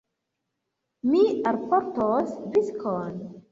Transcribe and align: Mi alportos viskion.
Mi 1.09 1.21
alportos 1.53 2.35
viskion. 2.57 3.17